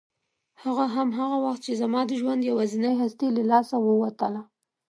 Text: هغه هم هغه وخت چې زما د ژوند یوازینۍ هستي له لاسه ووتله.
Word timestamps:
هغه 0.63 0.85
هم 0.95 1.09
هغه 1.19 1.37
وخت 1.45 1.61
چې 1.67 1.73
زما 1.81 2.01
د 2.07 2.11
ژوند 2.21 2.47
یوازینۍ 2.49 2.93
هستي 3.01 3.27
له 3.35 3.43
لاسه 3.51 3.75
ووتله. 3.81 4.41